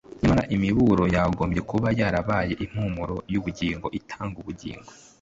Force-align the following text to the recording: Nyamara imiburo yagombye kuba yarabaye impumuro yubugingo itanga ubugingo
Nyamara 0.19 0.43
imiburo 0.55 1.03
yagombye 1.15 1.61
kuba 1.69 1.87
yarabaye 1.99 2.53
impumuro 2.63 3.15
yubugingo 3.33 3.87
itanga 3.99 4.35
ubugingo 4.41 4.89